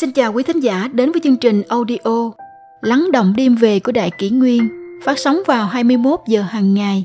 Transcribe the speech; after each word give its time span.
Xin 0.00 0.12
chào 0.12 0.32
quý 0.32 0.42
thính 0.42 0.60
giả 0.60 0.88
đến 0.92 1.12
với 1.12 1.20
chương 1.24 1.36
trình 1.36 1.62
audio 1.68 2.32
Lắng 2.80 3.08
động 3.12 3.34
đêm 3.36 3.54
về 3.54 3.80
của 3.80 3.92
Đại 3.92 4.10
Kỷ 4.18 4.30
Nguyên 4.30 4.68
phát 5.04 5.18
sóng 5.18 5.38
vào 5.46 5.66
21 5.66 6.20
giờ 6.28 6.42
hàng 6.42 6.74
ngày. 6.74 7.04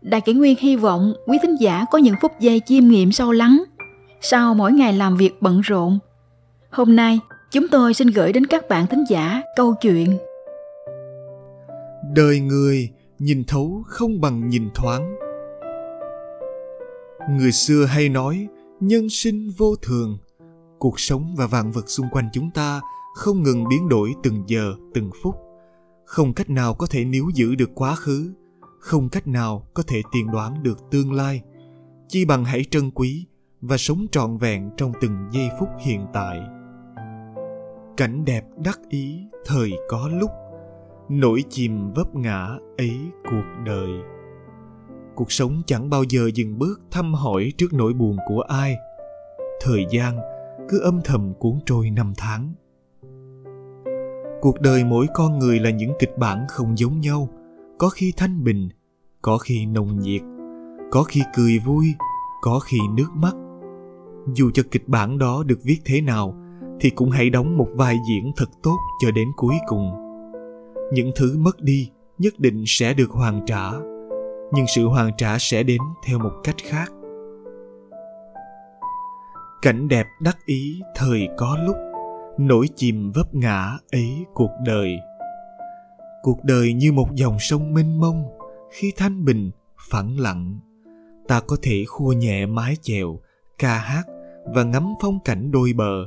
Đại 0.00 0.20
Kỷ 0.20 0.32
Nguyên 0.32 0.56
hy 0.58 0.76
vọng 0.76 1.14
quý 1.26 1.38
thính 1.42 1.56
giả 1.60 1.84
có 1.90 1.98
những 1.98 2.14
phút 2.22 2.32
giây 2.40 2.60
chiêm 2.66 2.88
nghiệm 2.88 3.12
sâu 3.12 3.32
lắng 3.32 3.64
sau 4.20 4.54
mỗi 4.54 4.72
ngày 4.72 4.92
làm 4.92 5.16
việc 5.16 5.30
bận 5.40 5.60
rộn. 5.60 5.98
Hôm 6.70 6.96
nay, 6.96 7.20
chúng 7.50 7.68
tôi 7.68 7.94
xin 7.94 8.08
gửi 8.08 8.32
đến 8.32 8.46
các 8.46 8.68
bạn 8.68 8.86
thính 8.86 9.04
giả 9.08 9.42
câu 9.56 9.74
chuyện 9.80 10.18
Đời 12.14 12.40
người 12.40 12.90
nhìn 13.18 13.44
thấu 13.44 13.82
không 13.86 14.20
bằng 14.20 14.48
nhìn 14.48 14.68
thoáng. 14.74 15.16
Người 17.30 17.52
xưa 17.52 17.84
hay 17.84 18.08
nói 18.08 18.48
nhân 18.80 19.08
sinh 19.08 19.50
vô 19.58 19.76
thường– 19.76 20.18
cuộc 20.80 21.00
sống 21.00 21.34
và 21.36 21.46
vạn 21.46 21.70
vật 21.70 21.88
xung 21.88 22.06
quanh 22.12 22.28
chúng 22.32 22.50
ta 22.50 22.80
không 23.14 23.42
ngừng 23.42 23.68
biến 23.68 23.88
đổi 23.88 24.14
từng 24.22 24.44
giờ, 24.46 24.74
từng 24.94 25.10
phút. 25.22 25.34
Không 26.04 26.34
cách 26.34 26.50
nào 26.50 26.74
có 26.74 26.86
thể 26.90 27.04
níu 27.04 27.28
giữ 27.34 27.54
được 27.54 27.70
quá 27.74 27.94
khứ, 27.94 28.32
không 28.78 29.08
cách 29.08 29.26
nào 29.26 29.66
có 29.74 29.82
thể 29.86 30.02
tiên 30.12 30.26
đoán 30.32 30.62
được 30.62 30.90
tương 30.90 31.12
lai. 31.12 31.42
Chi 32.08 32.24
bằng 32.24 32.44
hãy 32.44 32.64
trân 32.70 32.90
quý 32.90 33.26
và 33.60 33.76
sống 33.76 34.06
trọn 34.12 34.36
vẹn 34.36 34.70
trong 34.76 34.92
từng 35.00 35.28
giây 35.32 35.48
phút 35.60 35.68
hiện 35.80 36.06
tại. 36.12 36.40
Cảnh 37.96 38.24
đẹp 38.24 38.44
đắc 38.64 38.80
ý 38.88 39.20
thời 39.46 39.70
có 39.88 40.08
lúc 40.08 40.30
nổi 41.08 41.44
chìm 41.48 41.90
vấp 41.90 42.14
ngã 42.14 42.48
ấy 42.78 42.98
cuộc 43.30 43.62
đời. 43.64 43.90
Cuộc 45.14 45.32
sống 45.32 45.62
chẳng 45.66 45.90
bao 45.90 46.02
giờ 46.08 46.30
dừng 46.34 46.58
bước 46.58 46.80
thăm 46.90 47.14
hỏi 47.14 47.52
trước 47.58 47.72
nỗi 47.72 47.92
buồn 47.92 48.16
của 48.28 48.40
ai. 48.40 48.76
Thời 49.60 49.86
gian 49.90 50.18
cứ 50.68 50.80
âm 50.80 51.00
thầm 51.04 51.32
cuốn 51.38 51.52
trôi 51.66 51.90
năm 51.90 52.12
tháng. 52.16 52.52
Cuộc 54.40 54.60
đời 54.60 54.84
mỗi 54.84 55.06
con 55.14 55.38
người 55.38 55.58
là 55.58 55.70
những 55.70 55.92
kịch 55.98 56.18
bản 56.18 56.46
không 56.48 56.78
giống 56.78 57.00
nhau, 57.00 57.28
có 57.78 57.88
khi 57.88 58.12
thanh 58.16 58.44
bình, 58.44 58.68
có 59.22 59.38
khi 59.38 59.66
nồng 59.66 60.00
nhiệt, 60.00 60.22
có 60.90 61.02
khi 61.02 61.20
cười 61.34 61.58
vui, 61.58 61.86
có 62.42 62.58
khi 62.58 62.78
nước 62.96 63.08
mắt. 63.14 63.34
Dù 64.34 64.50
cho 64.54 64.62
kịch 64.70 64.88
bản 64.88 65.18
đó 65.18 65.42
được 65.46 65.58
viết 65.62 65.78
thế 65.84 66.00
nào, 66.00 66.34
thì 66.80 66.90
cũng 66.90 67.10
hãy 67.10 67.30
đóng 67.30 67.58
một 67.58 67.68
vai 67.74 67.96
diễn 68.08 68.32
thật 68.36 68.48
tốt 68.62 68.76
cho 69.02 69.10
đến 69.10 69.28
cuối 69.36 69.54
cùng. 69.66 69.90
Những 70.92 71.10
thứ 71.16 71.38
mất 71.38 71.60
đi 71.60 71.90
nhất 72.18 72.34
định 72.38 72.64
sẽ 72.66 72.94
được 72.94 73.10
hoàn 73.10 73.40
trả, 73.46 73.70
nhưng 74.52 74.66
sự 74.74 74.86
hoàn 74.86 75.10
trả 75.18 75.36
sẽ 75.38 75.62
đến 75.62 75.80
theo 76.06 76.18
một 76.18 76.32
cách 76.44 76.56
khác 76.68 76.92
cảnh 79.62 79.88
đẹp 79.88 80.06
đắc 80.20 80.38
ý 80.46 80.82
thời 80.94 81.28
có 81.36 81.58
lúc 81.66 81.76
nổi 82.38 82.68
chìm 82.76 83.10
vấp 83.14 83.34
ngã 83.34 83.78
ấy 83.92 84.24
cuộc 84.34 84.50
đời. 84.64 84.96
Cuộc 86.22 86.44
đời 86.44 86.72
như 86.72 86.92
một 86.92 87.14
dòng 87.14 87.36
sông 87.38 87.74
mênh 87.74 88.00
mông, 88.00 88.24
khi 88.70 88.92
thanh 88.96 89.24
bình, 89.24 89.50
phẳng 89.90 90.20
lặng. 90.20 90.60
Ta 91.28 91.40
có 91.40 91.56
thể 91.62 91.84
khua 91.88 92.12
nhẹ 92.12 92.46
mái 92.46 92.76
chèo, 92.82 93.20
ca 93.58 93.78
hát 93.78 94.02
và 94.54 94.64
ngắm 94.64 94.88
phong 95.02 95.18
cảnh 95.24 95.50
đôi 95.50 95.72
bờ. 95.72 96.06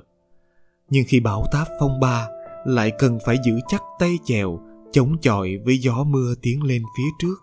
Nhưng 0.89 1.05
khi 1.07 1.19
bão 1.19 1.43
táp 1.51 1.67
phong 1.79 1.99
ba, 1.99 2.27
lại 2.65 2.91
cần 2.99 3.19
phải 3.25 3.37
giữ 3.45 3.59
chắc 3.67 3.83
tay 3.99 4.17
chèo, 4.23 4.59
chống 4.91 5.17
chọi 5.21 5.57
với 5.65 5.77
gió 5.77 6.03
mưa 6.03 6.33
tiến 6.41 6.63
lên 6.63 6.83
phía 6.97 7.09
trước. 7.19 7.35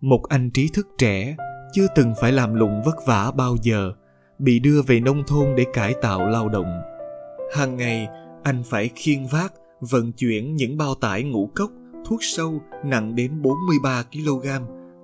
Một 0.00 0.22
anh 0.28 0.50
trí 0.50 0.68
thức 0.74 0.88
trẻ 0.98 1.36
chưa 1.72 1.86
từng 1.94 2.14
phải 2.20 2.32
làm 2.32 2.54
lụng 2.54 2.82
vất 2.84 2.96
vả 3.06 3.30
bao 3.36 3.56
giờ 3.62 3.92
bị 4.40 4.58
đưa 4.58 4.82
về 4.82 5.00
nông 5.00 5.22
thôn 5.26 5.54
để 5.56 5.66
cải 5.72 5.94
tạo 6.02 6.26
lao 6.26 6.48
động. 6.48 6.82
Hàng 7.54 7.76
ngày, 7.76 8.08
anh 8.42 8.62
phải 8.64 8.90
khiêng 8.94 9.26
vác, 9.26 9.52
vận 9.80 10.12
chuyển 10.12 10.56
những 10.56 10.76
bao 10.76 10.94
tải 10.94 11.22
ngũ 11.22 11.50
cốc, 11.54 11.70
thuốc 12.06 12.18
sâu 12.22 12.60
nặng 12.84 13.14
đến 13.14 13.42
43 13.42 14.02
kg 14.12 14.48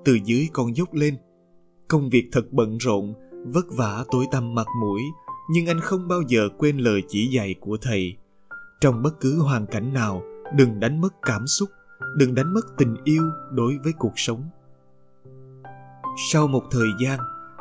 từ 0.05 0.19
dưới 0.25 0.49
con 0.53 0.77
dốc 0.77 0.95
lên. 0.95 1.17
Công 1.89 2.09
việc 2.09 2.29
thật 2.33 2.53
bận 2.53 2.79
rộn, 2.79 3.15
vất 3.47 3.67
vả 3.77 4.05
tối 4.11 4.25
tăm 4.33 4.55
mặt 4.55 4.67
mũi, 4.81 5.01
nhưng 5.51 5.67
anh 5.67 5.81
không 5.81 6.09
bao 6.09 6.23
giờ 6.29 6.49
quên 6.59 6.79
lời 6.79 7.03
chỉ 7.09 7.27
dạy 7.27 7.55
của 7.61 7.77
thầy. 7.83 8.17
Trong 8.81 9.03
bất 9.03 9.21
cứ 9.21 9.41
hoàn 9.41 9.67
cảnh 9.67 9.93
nào, 9.93 10.23
đừng 10.55 10.81
đánh 10.81 11.01
mất 11.01 11.15
cảm 11.23 11.47
xúc, 11.47 11.69
đừng 12.17 12.35
đánh 12.35 12.55
mất 12.55 12.67
tình 12.79 12.97
yêu 13.05 13.23
đối 13.53 13.79
với 13.85 13.93
cuộc 13.99 14.13
sống. 14.17 14.43
Sau 16.33 16.47
một 16.47 16.63
thời 16.71 16.89
gian, 17.01 17.19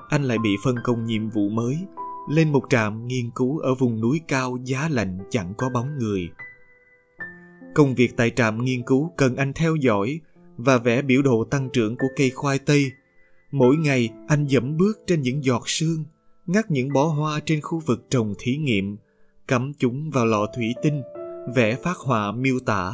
anh 0.09 0.23
lại 0.23 0.37
bị 0.37 0.49
phân 0.63 0.75
công 0.83 1.05
nhiệm 1.05 1.29
vụ 1.29 1.49
mới 1.49 1.77
lên 2.29 2.51
một 2.51 2.63
trạm 2.69 3.07
nghiên 3.07 3.29
cứu 3.35 3.57
ở 3.59 3.75
vùng 3.75 4.01
núi 4.01 4.21
cao 4.27 4.57
giá 4.63 4.89
lạnh 4.91 5.19
chẳng 5.29 5.53
có 5.57 5.69
bóng 5.69 5.97
người. 5.97 6.29
Công 7.75 7.95
việc 7.95 8.17
tại 8.17 8.29
trạm 8.29 8.65
nghiên 8.65 8.83
cứu 8.83 9.11
cần 9.17 9.35
anh 9.35 9.53
theo 9.53 9.75
dõi 9.75 10.19
và 10.57 10.77
vẽ 10.77 11.01
biểu 11.01 11.21
đồ 11.21 11.43
tăng 11.43 11.69
trưởng 11.73 11.95
của 11.95 12.07
cây 12.15 12.29
khoai 12.29 12.59
tây. 12.59 12.91
Mỗi 13.51 13.75
ngày 13.75 14.09
anh 14.27 14.47
dẫm 14.47 14.77
bước 14.77 14.99
trên 15.07 15.21
những 15.21 15.43
giọt 15.43 15.63
sương, 15.65 16.05
ngắt 16.45 16.71
những 16.71 16.93
bó 16.93 17.03
hoa 17.03 17.39
trên 17.45 17.61
khu 17.61 17.79
vực 17.79 18.05
trồng 18.09 18.33
thí 18.39 18.57
nghiệm, 18.57 18.97
cắm 19.47 19.71
chúng 19.79 20.09
vào 20.09 20.25
lọ 20.25 20.47
thủy 20.55 20.73
tinh, 20.83 21.01
vẽ 21.55 21.75
phát 21.75 21.97
họa 21.97 22.31
miêu 22.31 22.59
tả. 22.65 22.93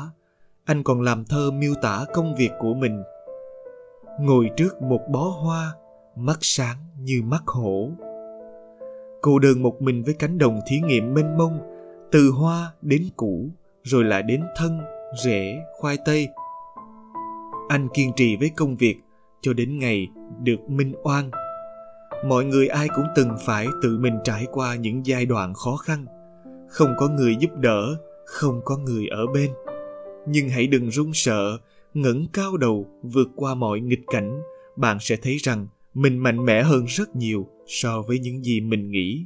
Anh 0.65 0.83
còn 0.83 1.01
làm 1.01 1.25
thơ 1.25 1.51
miêu 1.51 1.73
tả 1.81 2.05
công 2.13 2.35
việc 2.35 2.51
của 2.59 2.73
mình. 2.73 3.03
Ngồi 4.19 4.49
trước 4.57 4.81
một 4.81 5.01
bó 5.11 5.23
hoa, 5.23 5.71
mắt 6.15 6.37
sáng 6.41 6.77
như 6.99 7.21
mắt 7.23 7.43
hổ. 7.45 7.89
Cô 9.21 9.39
đơn 9.39 9.63
một 9.63 9.81
mình 9.81 10.03
với 10.03 10.13
cánh 10.13 10.37
đồng 10.37 10.59
thí 10.67 10.79
nghiệm 10.79 11.13
mênh 11.13 11.37
mông, 11.37 11.59
từ 12.11 12.29
hoa 12.29 12.71
đến 12.81 13.03
củ, 13.15 13.49
rồi 13.83 14.03
lại 14.03 14.23
đến 14.23 14.43
thân, 14.55 14.79
rễ, 15.23 15.55
khoai 15.79 15.97
tây. 16.05 16.27
Anh 17.69 17.87
kiên 17.93 18.11
trì 18.15 18.35
với 18.35 18.49
công 18.49 18.75
việc 18.75 18.97
cho 19.41 19.53
đến 19.53 19.79
ngày 19.79 20.07
được 20.43 20.69
minh 20.69 20.93
oan. 21.03 21.31
Mọi 22.25 22.45
người 22.45 22.67
ai 22.67 22.87
cũng 22.95 23.05
từng 23.15 23.29
phải 23.45 23.67
tự 23.81 23.97
mình 23.97 24.19
trải 24.23 24.47
qua 24.51 24.75
những 24.75 25.05
giai 25.05 25.25
đoạn 25.25 25.53
khó 25.53 25.75
khăn. 25.75 26.05
Không 26.69 26.93
có 26.97 27.07
người 27.07 27.35
giúp 27.39 27.51
đỡ, 27.57 27.95
không 28.25 28.61
có 28.65 28.77
người 28.77 29.07
ở 29.07 29.27
bên. 29.33 29.51
Nhưng 30.27 30.49
hãy 30.49 30.67
đừng 30.67 30.91
run 30.91 31.11
sợ, 31.13 31.57
ngẩng 31.93 32.25
cao 32.33 32.57
đầu 32.57 32.85
vượt 33.03 33.27
qua 33.35 33.55
mọi 33.55 33.79
nghịch 33.79 34.03
cảnh, 34.07 34.41
bạn 34.75 34.97
sẽ 34.99 35.15
thấy 35.15 35.37
rằng 35.37 35.67
mình 35.93 36.17
mạnh 36.17 36.45
mẽ 36.45 36.63
hơn 36.63 36.85
rất 36.85 37.15
nhiều 37.15 37.47
so 37.67 38.01
với 38.01 38.19
những 38.19 38.43
gì 38.43 38.61
mình 38.61 38.91
nghĩ. 38.91 39.25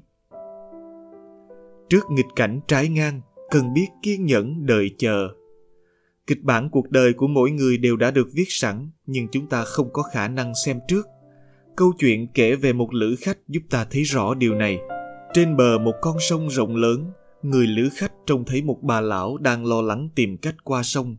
Trước 1.90 2.04
nghịch 2.12 2.26
cảnh 2.36 2.60
trái 2.68 2.90
ngang, 2.90 3.22
cần 3.50 3.74
biết 3.74 3.88
kiên 4.04 4.26
nhẫn, 4.26 4.66
đợi 4.66 4.92
chờ. 4.98 5.30
Kịch 6.28 6.44
bản 6.44 6.70
cuộc 6.70 6.90
đời 6.90 7.14
của 7.14 7.28
mỗi 7.28 7.52
người 7.52 7.78
đều 7.78 7.96
đã 7.98 8.12
được 8.12 8.28
viết 8.34 8.46
sẵn, 8.48 8.90
nhưng 9.06 9.28
chúng 9.32 9.48
ta 9.48 9.64
không 9.64 9.94
có 9.94 10.04
khả 10.04 10.28
năng 10.28 10.54
xem 10.66 10.80
trước. 10.88 11.08
Câu 11.76 11.94
chuyện 12.00 12.28
kể 12.34 12.56
về 12.56 12.74
một 12.74 12.94
lữ 12.94 13.16
khách 13.20 13.38
giúp 13.48 13.62
ta 13.70 13.86
thấy 13.92 14.04
rõ 14.04 14.34
điều 14.34 14.56
này. 14.56 14.80
Trên 15.34 15.58
bờ 15.58 15.78
một 15.78 15.94
con 16.02 16.18
sông 16.20 16.48
rộng 16.48 16.76
lớn, 16.76 17.12
người 17.44 17.68
lữ 17.68 17.90
khách 17.94 18.12
trông 18.26 18.46
thấy 18.46 18.62
một 18.62 18.80
bà 18.82 19.02
lão 19.02 19.38
đang 19.38 19.66
lo 19.66 19.82
lắng 19.82 20.10
tìm 20.16 20.38
cách 20.38 20.56
qua 20.64 20.84
sông. 20.84 21.18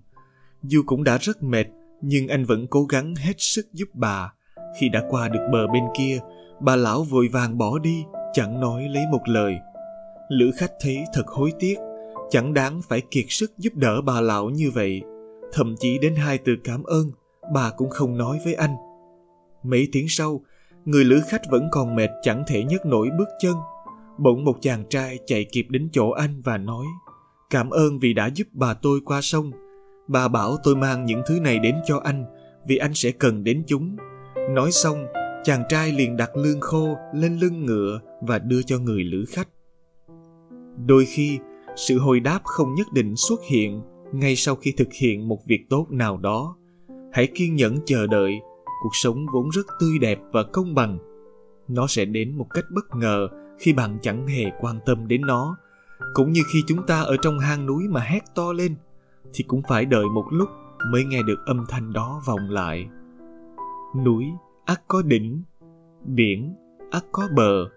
Dù 0.62 0.82
cũng 0.86 1.04
đã 1.04 1.18
rất 1.18 1.42
mệt, 1.42 1.66
nhưng 2.02 2.28
anh 2.28 2.44
vẫn 2.44 2.66
cố 2.70 2.84
gắng 2.84 3.14
hết 3.14 3.34
sức 3.38 3.66
giúp 3.72 3.88
bà 3.94 4.32
khi 4.81 4.88
đã 4.88 5.03
qua 5.10 5.28
được 5.28 5.48
bờ 5.53 5.66
bên 5.66 5.84
kia, 5.98 6.19
bà 6.60 6.76
lão 6.76 7.03
vội 7.03 7.28
vàng 7.32 7.59
bỏ 7.59 7.78
đi, 7.78 8.04
chẳng 8.32 8.60
nói 8.60 8.88
lấy 8.88 9.04
một 9.12 9.28
lời. 9.28 9.54
Lữ 10.28 10.50
khách 10.56 10.72
thấy 10.81 11.04
thật 11.12 11.26
hối 11.26 11.53
tiếc, 11.59 11.76
chẳng 12.31 12.54
đáng 12.54 12.81
phải 12.88 13.03
kiệt 13.10 13.25
sức 13.28 13.53
giúp 13.59 13.75
đỡ 13.75 14.00
bà 14.00 14.20
lão 14.20 14.50
như 14.50 14.70
vậy. 14.75 15.03
Thậm 15.53 15.75
chí 15.81 15.98
đến 15.98 16.15
hai 16.15 16.39
từ 16.39 16.56
cảm 16.65 16.83
ơn, 16.83 17.10
bà 17.54 17.71
cũng 17.71 17.91
không 17.91 18.18
nói 18.18 18.39
với 18.45 18.54
anh. 18.54 18.77
Mấy 19.62 19.89
tiếng 19.92 20.06
sau, 20.09 20.41
người 20.84 21.04
lữ 21.04 21.21
khách 21.28 21.42
vẫn 21.50 21.68
còn 21.72 21.97
mệt 21.97 22.10
chẳng 22.22 22.45
thể 22.47 22.65
nhấc 22.65 22.86
nổi 22.86 23.09
bước 23.18 23.28
chân. 23.41 23.54
Bỗng 24.18 24.45
một 24.45 24.56
chàng 24.60 24.84
trai 24.91 25.18
chạy 25.27 25.47
kịp 25.53 25.66
đến 25.71 25.89
chỗ 25.92 26.10
anh 26.10 26.41
và 26.45 26.59
nói 26.59 26.86
Cảm 27.50 27.71
ơn 27.71 27.98
vì 27.98 28.12
đã 28.12 28.30
giúp 28.34 28.48
bà 28.53 28.74
tôi 28.74 29.00
qua 29.04 29.21
sông. 29.21 29.50
Bà 30.09 30.28
bảo 30.28 30.56
tôi 30.62 30.77
mang 30.77 31.04
những 31.04 31.22
thứ 31.27 31.41
này 31.41 31.59
đến 31.59 31.74
cho 31.86 32.00
anh 32.04 32.24
vì 32.68 32.77
anh 32.77 32.95
sẽ 32.95 33.10
cần 33.10 33.45
đến 33.45 33.65
chúng 33.66 33.97
Nói 34.51 34.71
xong, 34.72 35.07
chàng 35.45 35.63
trai 35.69 35.93
liền 35.93 36.16
đặt 36.16 36.37
lương 36.37 36.60
khô 36.60 36.97
lên 37.15 37.39
lưng 37.39 37.66
ngựa 37.66 38.01
và 38.21 38.39
đưa 38.39 38.63
cho 38.63 38.78
người 38.78 39.04
lữ 39.04 39.25
khách. 39.28 39.48
Đôi 40.87 41.04
khi, 41.04 41.39
sự 41.77 41.98
hồi 41.98 42.21
đáp 42.21 42.41
không 42.45 42.75
nhất 42.75 42.87
định 42.93 43.16
xuất 43.16 43.41
hiện 43.51 43.83
ngay 44.13 44.37
sau 44.37 44.57
khi 44.57 44.75
thực 44.77 44.89
hiện 44.93 45.28
một 45.28 45.39
việc 45.47 45.66
tốt 45.71 45.87
nào 45.91 46.16
đó. 46.16 46.57
Hãy 47.13 47.27
kiên 47.34 47.54
nhẫn 47.54 47.78
chờ 47.84 48.07
đợi, 48.07 48.41
cuộc 48.83 48.91
sống 48.93 49.27
vốn 49.33 49.48
rất 49.51 49.66
tươi 49.81 49.98
đẹp 50.01 50.19
và 50.33 50.43
công 50.43 50.75
bằng. 50.75 50.98
Nó 51.69 51.87
sẽ 51.87 52.04
đến 52.04 52.39
một 52.39 52.47
cách 52.54 52.65
bất 52.75 52.97
ngờ 52.97 53.28
khi 53.59 53.72
bạn 53.72 53.98
chẳng 54.03 54.27
hề 54.27 54.45
quan 54.60 54.78
tâm 54.87 55.09
đến 55.09 55.21
nó. 55.21 55.57
Cũng 56.15 56.33
như 56.33 56.41
khi 56.53 56.63
chúng 56.66 56.87
ta 56.87 57.01
ở 57.01 57.16
trong 57.22 57.39
hang 57.39 57.66
núi 57.66 57.83
mà 57.89 58.01
hét 58.01 58.21
to 58.34 58.53
lên, 58.53 58.75
thì 59.33 59.45
cũng 59.48 59.63
phải 59.69 59.84
đợi 59.84 60.04
một 60.15 60.25
lúc 60.31 60.48
mới 60.93 61.04
nghe 61.04 61.22
được 61.22 61.39
âm 61.47 61.65
thanh 61.69 61.93
đó 61.93 62.22
vọng 62.27 62.51
lại 62.51 62.89
núi 64.04 64.25
ắt 64.65 64.83
có 64.89 65.03
đỉnh, 65.03 65.43
biển 66.04 66.54
ắt 66.91 67.04
có 67.13 67.28
bờ, 67.37 67.69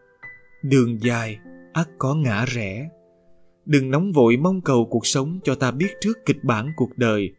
đường 0.63 0.97
dài 1.01 1.37
ắt 1.73 1.89
có 1.97 2.15
ngã 2.15 2.45
rẽ. 2.45 2.89
Đừng 3.65 3.91
nóng 3.91 4.11
vội 4.11 4.37
mong 4.37 4.61
cầu 4.61 4.87
cuộc 4.91 5.05
sống 5.05 5.39
cho 5.43 5.55
ta 5.55 5.71
biết 5.71 5.89
trước 6.01 6.17
kịch 6.25 6.43
bản 6.43 6.71
cuộc 6.75 6.97
đời, 6.97 7.33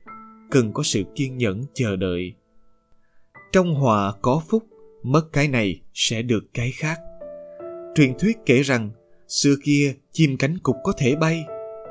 cần 0.50 0.72
có 0.72 0.82
sự 0.82 1.02
kiên 1.14 1.36
nhẫn 1.36 1.62
chờ 1.74 1.96
đợi. 1.96 2.34
Trong 3.52 3.74
họa 3.74 4.12
có 4.22 4.42
phúc, 4.48 4.64
mất 5.02 5.32
cái 5.32 5.48
này 5.48 5.80
sẽ 5.94 6.22
được 6.22 6.44
cái 6.54 6.72
khác. 6.74 6.98
Truyền 7.94 8.18
thuyết 8.18 8.38
kể 8.46 8.62
rằng, 8.62 8.90
xưa 9.28 9.54
kia 9.64 9.94
chim 10.12 10.36
cánh 10.38 10.58
cục 10.58 10.76
có 10.84 10.92
thể 10.98 11.16
bay, 11.16 11.44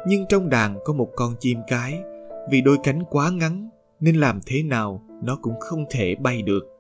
nhưng 0.07 0.25
trong 0.29 0.49
đàn 0.49 0.77
có 0.85 0.93
một 0.93 1.09
con 1.15 1.35
chim 1.39 1.57
cái. 1.67 1.99
Vì 2.51 2.61
đôi 2.61 2.77
cánh 2.83 3.03
quá 3.09 3.29
ngắn, 3.31 3.69
nên 3.99 4.15
làm 4.15 4.39
thế 4.45 4.63
nào 4.63 5.03
nó 5.23 5.37
cũng 5.41 5.59
không 5.59 5.85
thể 5.89 6.15
bay 6.15 6.41
được 6.41 6.78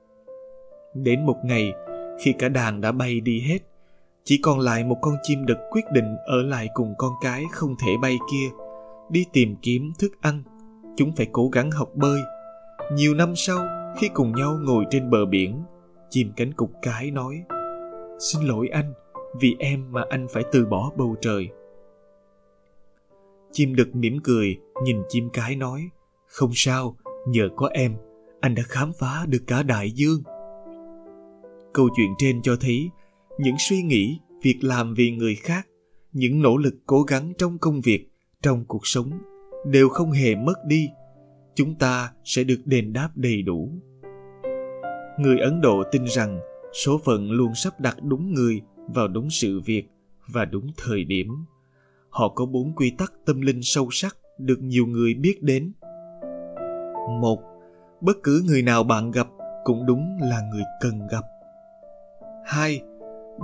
đến 0.93 1.25
một 1.25 1.37
ngày, 1.43 1.73
khi 2.23 2.33
cả 2.39 2.49
đàn 2.49 2.81
đã 2.81 2.91
bay 2.91 3.19
đi 3.19 3.41
hết, 3.41 3.59
chỉ 4.23 4.39
còn 4.43 4.59
lại 4.59 4.83
một 4.83 4.97
con 5.01 5.15
chim 5.23 5.45
đực 5.45 5.57
quyết 5.71 5.85
định 5.91 6.15
ở 6.25 6.41
lại 6.41 6.69
cùng 6.73 6.93
con 6.97 7.11
cái 7.21 7.43
không 7.51 7.75
thể 7.83 7.91
bay 8.01 8.17
kia, 8.31 8.49
đi 9.09 9.25
tìm 9.33 9.55
kiếm 9.61 9.91
thức 9.99 10.11
ăn. 10.21 10.43
Chúng 10.97 11.11
phải 11.15 11.27
cố 11.31 11.49
gắng 11.49 11.71
học 11.71 11.89
bơi. 11.95 12.21
Nhiều 12.93 13.15
năm 13.15 13.33
sau, 13.35 13.65
khi 13.97 14.09
cùng 14.13 14.35
nhau 14.35 14.57
ngồi 14.63 14.85
trên 14.89 15.09
bờ 15.09 15.25
biển, 15.25 15.63
chim 16.09 16.31
cánh 16.35 16.53
cục 16.53 16.71
cái 16.81 17.11
nói, 17.11 17.43
xin 18.19 18.41
lỗi 18.47 18.69
anh, 18.71 18.93
vì 19.39 19.55
em 19.59 19.91
mà 19.91 20.03
anh 20.09 20.27
phải 20.33 20.43
từ 20.51 20.65
bỏ 20.65 20.91
bầu 20.97 21.15
trời. 21.21 21.49
Chim 23.51 23.75
đực 23.75 23.95
mỉm 23.95 24.19
cười, 24.23 24.57
nhìn 24.83 25.01
chim 25.09 25.29
cái 25.33 25.55
nói, 25.55 25.89
không 26.25 26.51
sao, 26.53 26.95
nhờ 27.27 27.49
có 27.55 27.69
em, 27.73 27.95
anh 28.41 28.55
đã 28.55 28.63
khám 28.67 28.91
phá 28.99 29.25
được 29.27 29.43
cả 29.47 29.63
đại 29.63 29.91
dương 29.91 30.23
câu 31.73 31.89
chuyện 31.95 32.13
trên 32.17 32.41
cho 32.41 32.55
thấy 32.61 32.89
những 33.39 33.55
suy 33.59 33.81
nghĩ, 33.81 34.19
việc 34.43 34.57
làm 34.61 34.93
vì 34.93 35.11
người 35.11 35.35
khác, 35.35 35.67
những 36.13 36.41
nỗ 36.41 36.57
lực 36.57 36.73
cố 36.85 37.01
gắng 37.01 37.33
trong 37.37 37.57
công 37.57 37.81
việc, 37.81 38.09
trong 38.41 38.65
cuộc 38.65 38.87
sống 38.87 39.11
đều 39.65 39.89
không 39.89 40.11
hề 40.11 40.35
mất 40.35 40.65
đi. 40.65 40.89
Chúng 41.55 41.75
ta 41.75 42.11
sẽ 42.23 42.43
được 42.43 42.61
đền 42.65 42.93
đáp 42.93 43.09
đầy 43.15 43.41
đủ. 43.41 43.69
Người 45.19 45.39
ấn 45.39 45.61
độ 45.61 45.83
tin 45.91 46.05
rằng 46.05 46.39
số 46.73 46.99
phận 47.05 47.31
luôn 47.31 47.55
sắp 47.55 47.79
đặt 47.79 47.97
đúng 48.03 48.33
người 48.33 48.61
vào 48.87 49.07
đúng 49.07 49.29
sự 49.29 49.59
việc 49.65 49.83
và 50.27 50.45
đúng 50.45 50.67
thời 50.77 51.03
điểm. 51.03 51.27
Họ 52.09 52.29
có 52.29 52.45
bốn 52.45 52.75
quy 52.75 52.91
tắc 52.97 53.13
tâm 53.25 53.41
linh 53.41 53.59
sâu 53.61 53.87
sắc 53.91 54.17
được 54.39 54.61
nhiều 54.61 54.85
người 54.85 55.13
biết 55.13 55.43
đến. 55.43 55.71
Một, 57.21 57.39
bất 58.01 58.17
cứ 58.23 58.43
người 58.45 58.61
nào 58.61 58.83
bạn 58.83 59.11
gặp 59.11 59.27
cũng 59.63 59.85
đúng 59.85 60.17
là 60.21 60.41
người 60.51 60.63
cần 60.81 61.07
gặp 61.11 61.23
hai, 62.49 62.81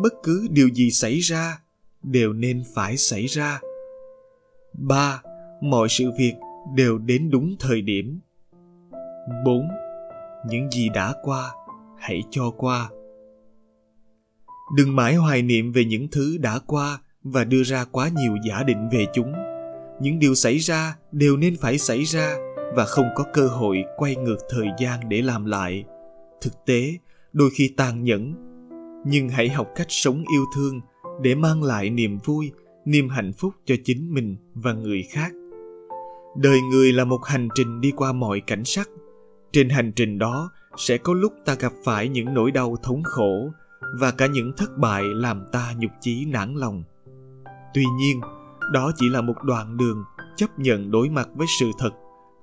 bất 0.04 0.14
cứ 0.24 0.48
điều 0.52 0.70
gì 0.70 0.92
xảy 0.92 1.20
ra 1.20 1.60
đều 2.04 2.34
nên 2.34 2.64
phải 2.76 2.98
xảy 2.98 3.26
ra. 3.26 3.60
Ba, 4.74 5.22
mọi 5.62 5.88
sự 5.90 6.12
việc 6.18 6.34
đều 6.76 6.98
đến 6.98 7.30
đúng 7.30 7.56
thời 7.60 7.82
điểm. 7.82 8.20
Bốn, 9.46 9.68
những 10.50 10.72
gì 10.72 10.90
đã 10.90 11.14
qua, 11.24 11.52
hãy 12.00 12.24
cho 12.32 12.52
qua. 12.58 12.90
Đừng 14.78 14.96
mãi 14.96 15.16
hoài 15.16 15.42
niệm 15.42 15.72
về 15.72 15.86
những 15.86 16.08
thứ 16.12 16.38
đã 16.38 16.60
qua 16.68 17.00
và 17.24 17.44
đưa 17.44 17.64
ra 17.64 17.86
quá 17.92 18.10
nhiều 18.16 18.36
giả 18.48 18.64
định 18.64 18.90
về 18.92 19.06
chúng. 19.14 19.34
Những 20.02 20.20
điều 20.20 20.36
xảy 20.36 20.58
ra 20.58 20.98
đều 21.12 21.38
nên 21.38 21.56
phải 21.58 21.78
xảy 21.78 22.04
ra 22.04 22.36
và 22.76 22.86
không 22.86 23.06
có 23.16 23.24
cơ 23.34 23.48
hội 23.48 23.84
quay 23.98 24.16
ngược 24.16 24.38
thời 24.50 24.68
gian 24.80 25.10
để 25.10 25.22
làm 25.22 25.46
lại. 25.46 25.84
Thực 26.42 26.66
tế, 26.66 26.94
đôi 27.34 27.50
khi 27.58 27.74
tàn 27.78 28.04
nhẫn 28.04 28.45
nhưng 29.06 29.30
hãy 29.30 29.50
học 29.50 29.68
cách 29.76 29.88
sống 29.90 30.24
yêu 30.34 30.46
thương 30.56 30.82
để 31.22 31.36
mang 31.36 31.64
lại 31.64 31.90
niềm 31.90 32.18
vui, 32.24 32.52
niềm 32.86 33.10
hạnh 33.10 33.34
phúc 33.34 33.54
cho 33.66 33.76
chính 33.84 34.14
mình 34.14 34.36
và 34.54 34.74
người 34.74 35.04
khác. 35.12 35.32
Đời 36.38 36.62
người 36.62 36.94
là 36.94 37.06
một 37.06 37.26
hành 37.26 37.48
trình 37.56 37.82
đi 37.82 37.92
qua 37.96 38.12
mọi 38.12 38.40
cảnh 38.40 38.64
sắc. 38.66 38.90
Trên 39.52 39.70
hành 39.70 39.92
trình 39.96 40.20
đó 40.20 40.52
sẽ 40.78 40.98
có 40.98 41.14
lúc 41.14 41.34
ta 41.46 41.56
gặp 41.56 41.74
phải 41.84 42.10
những 42.10 42.34
nỗi 42.34 42.52
đau 42.52 42.76
thống 42.84 43.04
khổ 43.04 43.50
và 44.00 44.12
cả 44.12 44.28
những 44.28 44.52
thất 44.58 44.78
bại 44.78 45.04
làm 45.04 45.46
ta 45.52 45.74
nhục 45.78 45.92
chí 46.02 46.26
nản 46.26 46.56
lòng. 46.56 46.84
Tuy 47.74 47.86
nhiên, 48.00 48.22
đó 48.74 48.92
chỉ 48.96 49.10
là 49.10 49.22
một 49.22 49.44
đoạn 49.44 49.78
đường 49.78 50.04
chấp 50.36 50.60
nhận 50.60 50.92
đối 50.92 51.10
mặt 51.10 51.30
với 51.36 51.48
sự 51.60 51.72
thật, 51.80 51.92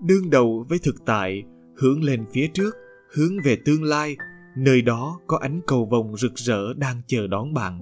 đương 0.01 0.31
đầu 0.31 0.65
với 0.69 0.79
thực 0.79 0.95
tại, 1.07 1.43
hướng 1.77 2.05
lên 2.05 2.25
phía 2.33 2.47
trước, 2.55 2.75
hướng 3.15 3.33
về 3.45 3.57
tương 3.65 3.85
lai 3.85 4.17
nơi 4.57 4.83
đó 4.83 5.21
có 5.27 5.39
ánh 5.43 5.61
cầu 5.67 5.85
vồng 5.85 6.17
rực 6.17 6.35
rỡ 6.35 6.73
đang 6.77 7.03
chờ 7.07 7.27
đón 7.27 7.55
bạn. 7.55 7.81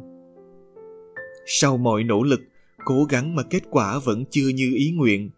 Sau 1.47 1.77
mọi 1.77 2.05
nỗ 2.05 2.23
lực, 2.23 2.41
cố 2.85 3.05
gắng 3.05 3.37
mà 3.37 3.43
kết 3.43 3.63
quả 3.71 3.99
vẫn 4.05 4.25
chưa 4.31 4.49
như 4.49 4.73
ý 4.77 4.93
nguyện, 4.97 5.31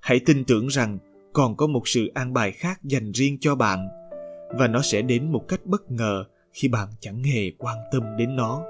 hãy 0.00 0.20
tin 0.26 0.44
tưởng 0.44 0.66
rằng 0.66 0.98
còn 1.32 1.56
có 1.56 1.66
một 1.66 1.88
sự 1.88 2.10
an 2.14 2.32
bài 2.32 2.52
khác 2.52 2.80
dành 2.84 3.12
riêng 3.12 3.38
cho 3.40 3.54
bạn, 3.54 3.88
và 4.58 4.68
nó 4.68 4.82
sẽ 4.82 5.02
đến 5.02 5.32
một 5.32 5.48
cách 5.48 5.60
bất 5.64 5.90
ngờ 5.90 6.24
khi 6.52 6.68
bạn 6.68 6.88
chẳng 7.00 7.22
hề 7.22 7.50
quan 7.58 7.76
tâm 7.92 8.02
đến 8.18 8.36
nó. 8.36 8.62